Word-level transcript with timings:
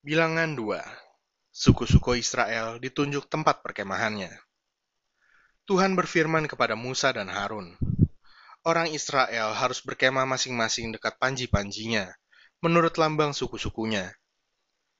Bilangan 0.00 0.56
2. 0.56 0.80
Suku-suku 1.52 2.16
Israel 2.16 2.80
ditunjuk 2.80 3.28
tempat 3.28 3.60
perkemahannya. 3.60 4.32
Tuhan 5.68 5.92
berfirman 5.92 6.48
kepada 6.48 6.72
Musa 6.72 7.12
dan 7.12 7.28
Harun, 7.28 7.76
Orang 8.64 8.88
Israel 8.96 9.52
harus 9.52 9.84
berkemah 9.84 10.24
masing-masing 10.24 10.96
dekat 10.96 11.20
panji-panjinya, 11.20 12.16
menurut 12.64 12.96
lambang 12.96 13.36
suku-sukunya. 13.36 14.16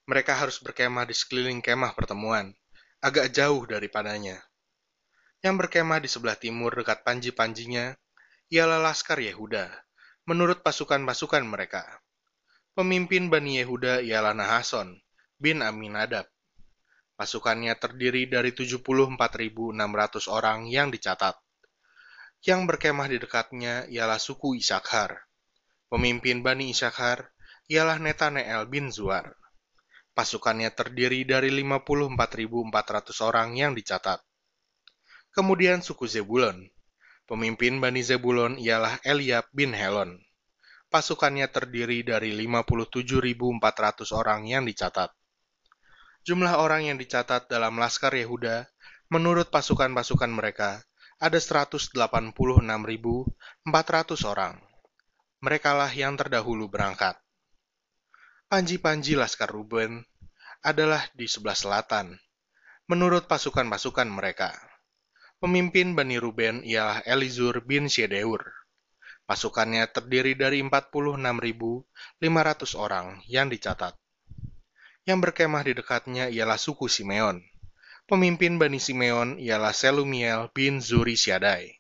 Mereka 0.04 0.36
harus 0.36 0.60
berkemah 0.60 1.08
di 1.08 1.16
sekeliling 1.16 1.64
kemah 1.64 1.96
pertemuan, 1.96 2.52
agak 3.00 3.32
jauh 3.32 3.64
daripadanya. 3.64 4.36
Yang 5.40 5.64
berkemah 5.64 6.04
di 6.04 6.12
sebelah 6.12 6.36
timur 6.36 6.76
dekat 6.76 7.08
panji-panjinya, 7.08 7.96
ialah 8.52 8.84
Laskar 8.84 9.16
Yehuda, 9.16 9.64
menurut 10.28 10.60
pasukan-pasukan 10.60 11.40
mereka. 11.48 11.88
Pemimpin 12.80 13.28
Bani 13.28 13.60
Yehuda 13.60 14.00
ialah 14.00 14.32
Nahason 14.32 14.96
bin 15.36 15.60
Aminadab. 15.60 16.24
Pasukannya 17.12 17.76
terdiri 17.76 18.24
dari 18.24 18.56
74.600 18.56 19.76
orang 20.32 20.64
yang 20.64 20.88
dicatat. 20.88 21.36
Yang 22.40 22.60
berkemah 22.72 23.12
di 23.12 23.20
dekatnya 23.20 23.84
ialah 23.84 24.16
suku 24.16 24.56
Isakhar. 24.56 25.28
Pemimpin 25.92 26.40
Bani 26.40 26.72
Isakhar 26.72 27.28
ialah 27.68 28.00
Netaneel 28.00 28.64
bin 28.64 28.88
Zuar. 28.88 29.28
Pasukannya 30.16 30.72
terdiri 30.72 31.28
dari 31.28 31.52
54.400 31.52 33.28
orang 33.28 33.60
yang 33.60 33.76
dicatat. 33.76 34.24
Kemudian 35.36 35.84
suku 35.84 36.08
Zebulon. 36.08 36.64
Pemimpin 37.28 37.76
Bani 37.76 38.00
Zebulon 38.00 38.56
ialah 38.56 39.04
Eliab 39.04 39.52
bin 39.52 39.76
Helon 39.76 40.16
pasukannya 40.90 41.46
terdiri 41.46 42.02
dari 42.02 42.34
57.400 42.34 44.10
orang 44.10 44.50
yang 44.50 44.66
dicatat. 44.66 45.14
Jumlah 46.26 46.58
orang 46.60 46.90
yang 46.90 46.98
dicatat 46.98 47.48
dalam 47.48 47.78
Laskar 47.78 48.12
Yehuda 48.12 48.66
menurut 49.08 49.48
pasukan-pasukan 49.48 50.28
mereka 50.28 50.82
ada 51.16 51.38
186.400 51.38 51.94
orang. 54.26 54.58
Merekalah 55.40 55.88
yang 55.94 56.20
terdahulu 56.20 56.68
berangkat. 56.68 57.16
Panji-panji 58.50 59.16
Laskar 59.16 59.48
Ruben 59.48 60.04
adalah 60.60 61.06
di 61.16 61.24
sebelah 61.24 61.56
selatan, 61.56 62.18
menurut 62.84 63.24
pasukan-pasukan 63.24 64.10
mereka. 64.10 64.52
Pemimpin 65.40 65.96
Bani 65.96 66.20
Ruben 66.20 66.60
ialah 66.60 67.00
Elizur 67.08 67.64
bin 67.64 67.88
Syedeur 67.88 68.59
Pasukannya 69.30 69.86
terdiri 69.86 70.34
dari 70.34 70.58
46.500 70.58 71.86
orang 72.74 73.22
yang 73.30 73.46
dicatat. 73.46 73.94
Yang 75.06 75.18
berkemah 75.22 75.62
di 75.62 75.78
dekatnya 75.78 76.26
ialah 76.34 76.58
suku 76.58 76.90
Simeon. 76.90 77.38
Pemimpin 78.10 78.58
Bani 78.58 78.82
Simeon 78.82 79.38
ialah 79.38 79.70
Selumiel 79.70 80.50
bin 80.50 80.82
Zuri 80.82 81.14
Syadai. 81.14 81.78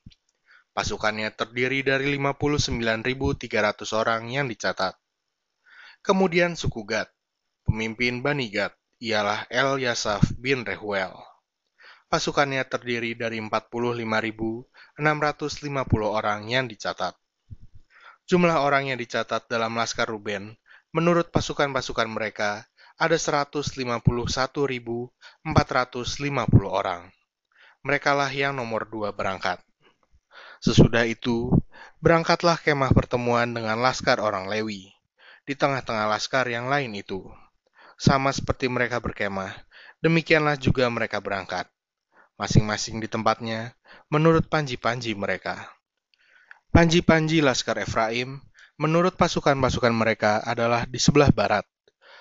Pasukannya 0.70 1.34
terdiri 1.34 1.82
dari 1.82 2.14
59.300 2.14 3.98
orang 3.98 4.30
yang 4.30 4.46
dicatat. 4.46 4.94
Kemudian 6.06 6.54
suku 6.54 6.86
Gad. 6.86 7.10
Pemimpin 7.66 8.22
Bani 8.22 8.46
Gad 8.46 8.78
ialah 9.02 9.50
El 9.50 9.82
Yasaf 9.82 10.22
bin 10.38 10.62
Rehuel. 10.62 11.18
Pasukannya 12.06 12.62
terdiri 12.62 13.18
dari 13.18 13.42
45.650 13.42 15.02
orang 16.06 16.46
yang 16.46 16.70
dicatat. 16.70 17.18
Jumlah 18.30 18.62
orang 18.62 18.94
yang 18.94 18.98
dicatat 19.02 19.50
dalam 19.50 19.74
Laskar 19.74 20.06
Ruben, 20.06 20.54
menurut 20.94 21.34
pasukan-pasukan 21.34 22.06
mereka, 22.06 22.62
ada 22.94 23.18
151.450 23.18 24.06
orang. 26.70 27.10
Merekalah 27.82 28.30
yang 28.30 28.54
nomor 28.54 28.86
dua 28.86 29.10
berangkat. 29.10 29.58
Sesudah 30.62 31.10
itu, 31.10 31.50
berangkatlah 31.98 32.54
kemah 32.62 32.94
pertemuan 32.94 33.50
dengan 33.50 33.82
laskar 33.82 34.22
orang 34.22 34.46
Lewi, 34.46 34.94
di 35.42 35.58
tengah-tengah 35.58 36.06
laskar 36.06 36.46
yang 36.46 36.70
lain 36.70 36.94
itu. 36.94 37.26
Sama 37.98 38.30
seperti 38.30 38.70
mereka 38.70 39.02
berkemah, 39.02 39.58
demikianlah 40.06 40.54
juga 40.54 40.86
mereka 40.86 41.18
berangkat, 41.18 41.66
masing-masing 42.38 43.02
di 43.02 43.10
tempatnya, 43.10 43.74
menurut 44.06 44.46
panji-panji 44.46 45.18
mereka. 45.18 45.79
Panji-panji 46.70 47.42
Laskar 47.42 47.82
Efraim, 47.82 48.38
menurut 48.78 49.18
pasukan-pasukan 49.18 49.90
mereka 49.90 50.38
adalah 50.38 50.86
di 50.86 51.02
sebelah 51.02 51.34
barat. 51.34 51.66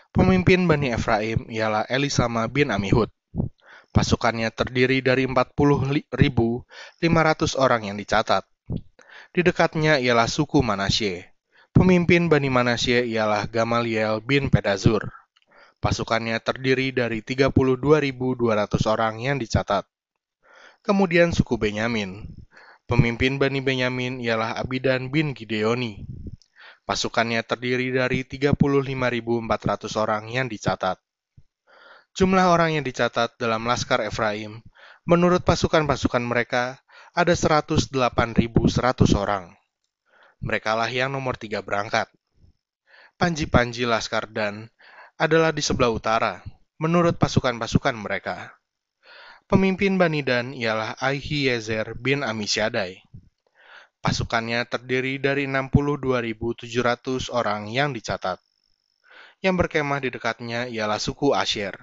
Pemimpin 0.10 0.66
Bani 0.66 0.90
Efraim 0.90 1.46
ialah 1.54 1.86
Elisama 1.86 2.50
bin 2.50 2.74
Amihud. 2.74 3.14
Pasukannya 3.94 4.50
terdiri 4.50 5.06
dari 5.06 5.30
40.500 5.30 6.10
orang 7.62 7.94
yang 7.94 7.98
dicatat. 8.02 8.42
Di 9.30 9.46
dekatnya 9.46 10.02
ialah 10.02 10.26
suku 10.26 10.66
Manasye. 10.66 11.30
Pemimpin 11.70 12.26
Bani 12.26 12.50
Manasye 12.50 13.06
ialah 13.06 13.46
Gamaliel 13.46 14.18
bin 14.26 14.50
Pedazur. 14.50 15.14
Pasukannya 15.78 16.42
terdiri 16.42 16.90
dari 16.90 17.22
32.200 17.22 17.54
orang 18.90 19.22
yang 19.22 19.38
dicatat. 19.38 19.86
Kemudian 20.82 21.38
suku 21.38 21.54
Benyamin. 21.62 22.26
Pemimpin 22.90 23.38
Bani 23.38 23.62
Benyamin 23.62 24.18
ialah 24.18 24.58
Abidan 24.58 25.14
bin 25.14 25.38
Gideoni. 25.38 26.10
Pasukannya 26.90 27.46
terdiri 27.46 27.94
dari 27.94 28.26
35.400 28.26 29.94
orang 29.94 30.26
yang 30.26 30.50
dicatat. 30.50 30.98
Jumlah 32.18 32.50
orang 32.50 32.74
yang 32.74 32.82
dicatat 32.82 33.38
dalam 33.38 33.70
Laskar 33.70 34.02
Efraim, 34.02 34.66
menurut 35.06 35.46
pasukan-pasukan 35.46 36.26
mereka, 36.26 36.82
ada 37.14 37.30
108.100 37.30 37.94
orang. 39.14 39.54
Merekalah 40.42 40.90
yang 40.90 41.14
nomor 41.14 41.38
tiga 41.38 41.62
berangkat. 41.62 42.10
Panji-panji 43.22 43.86
Laskar 43.86 44.26
Dan 44.34 44.66
adalah 45.14 45.54
di 45.54 45.62
sebelah 45.62 45.94
utara, 45.94 46.42
menurut 46.82 47.22
pasukan-pasukan 47.22 47.94
mereka. 47.94 48.59
Pemimpin 49.50 49.98
Bani 49.98 50.22
Dan 50.22 50.54
ialah 50.54 50.94
Ahiezer 51.02 51.98
bin 51.98 52.22
Amisyadai. 52.22 53.02
Pasukannya 53.98 54.62
terdiri 54.70 55.18
dari 55.18 55.50
62.700 55.50 57.34
orang 57.34 57.66
yang 57.66 57.90
dicatat. 57.90 58.38
Yang 59.42 59.56
berkemah 59.66 60.06
di 60.06 60.14
dekatnya 60.14 60.70
ialah 60.70 61.02
suku 61.02 61.34
Asher. 61.34 61.74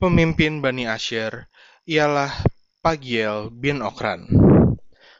Pemimpin 0.00 0.64
Bani 0.64 0.88
Asher 0.88 1.44
ialah 1.84 2.32
Pagiel 2.80 3.52
bin 3.52 3.84
Okran. 3.84 4.24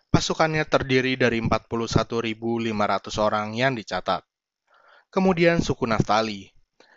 Pasukannya 0.08 0.64
terdiri 0.64 1.20
dari 1.20 1.44
41.500 1.44 3.20
orang 3.20 3.52
yang 3.52 3.76
dicatat. 3.76 4.24
Kemudian 5.12 5.60
suku 5.60 5.84
Naftali. 5.84 6.48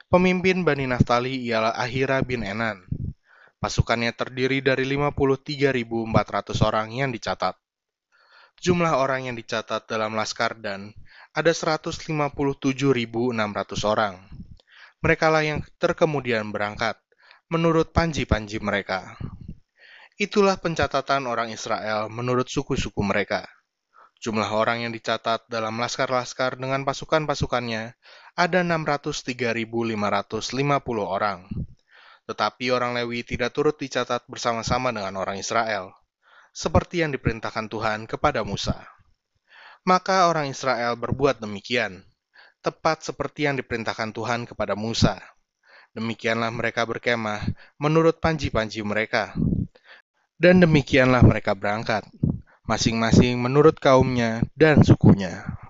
Pemimpin 0.08 0.64
Bani 0.64 0.88
Naftali 0.88 1.44
ialah 1.44 1.76
Ahira 1.76 2.24
bin 2.24 2.48
Enan. 2.48 2.88
Pasukannya 3.64 4.12
terdiri 4.12 4.60
dari 4.60 4.84
53.400 4.84 6.68
orang 6.68 6.92
yang 6.92 7.16
dicatat. 7.16 7.56
Jumlah 8.60 9.00
orang 9.00 9.32
yang 9.32 9.40
dicatat 9.40 9.88
dalam 9.88 10.20
Laskar 10.20 10.60
dan 10.60 10.92
ada 11.32 11.48
157.600 11.48 12.12
orang. 13.88 14.20
Merekalah 15.00 15.48
yang 15.48 15.64
terkemudian 15.80 16.52
berangkat, 16.52 17.00
menurut 17.48 17.96
panji-panji 17.96 18.60
mereka. 18.60 19.16
Itulah 20.20 20.60
pencatatan 20.60 21.24
orang 21.24 21.48
Israel 21.56 22.12
menurut 22.12 22.52
suku-suku 22.52 23.00
mereka. 23.00 23.48
Jumlah 24.20 24.52
orang 24.52 24.84
yang 24.84 24.92
dicatat 24.92 25.48
dalam 25.48 25.80
laskar-laskar 25.80 26.60
dengan 26.60 26.84
pasukan-pasukannya 26.84 27.96
ada 28.36 28.60
603.550 28.60 29.96
orang 31.00 31.48
tetapi 32.24 32.72
orang 32.72 32.96
Lewi 32.96 33.28
tidak 33.28 33.52
turut 33.52 33.76
dicatat 33.76 34.24
bersama-sama 34.32 34.96
dengan 34.96 35.20
orang 35.20 35.40
Israel, 35.40 35.92
seperti 36.56 37.04
yang 37.04 37.12
diperintahkan 37.12 37.68
Tuhan 37.68 38.06
kepada 38.08 38.46
Musa. 38.48 38.88
Maka 39.84 40.32
orang 40.32 40.48
Israel 40.48 40.96
berbuat 40.96 41.44
demikian, 41.44 42.08
tepat 42.64 43.04
seperti 43.04 43.52
yang 43.52 43.60
diperintahkan 43.60 44.16
Tuhan 44.16 44.48
kepada 44.48 44.80
Musa. 44.80 45.20
Demikianlah 45.92 46.50
mereka 46.50 46.88
berkemah 46.88 47.44
menurut 47.76 48.18
panji-panji 48.24 48.82
mereka. 48.82 49.36
Dan 50.40 50.64
demikianlah 50.64 51.22
mereka 51.22 51.54
berangkat, 51.54 52.08
masing-masing 52.64 53.38
menurut 53.38 53.78
kaumnya 53.78 54.42
dan 54.56 54.82
sukunya. 54.82 55.63